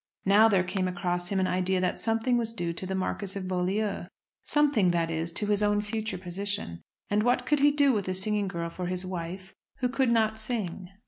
[0.25, 3.47] Now there came across him an idea that something was due to the Marquis of
[3.47, 4.05] Beaulieu,
[4.43, 6.81] something, that is, to his own future position;
[7.11, 10.39] and what could he do with a singing girl for his wife who could not
[10.39, 10.89] sing?